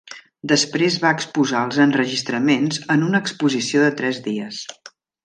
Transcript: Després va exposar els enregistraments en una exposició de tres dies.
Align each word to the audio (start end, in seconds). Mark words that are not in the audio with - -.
Després 0.51 0.95
va 1.03 1.11
exposar 1.17 1.61
els 1.67 1.77
enregistraments 1.85 2.81
en 2.97 3.05
una 3.09 3.21
exposició 3.25 3.85
de 3.85 3.93
tres 4.01 4.23
dies. 4.31 4.65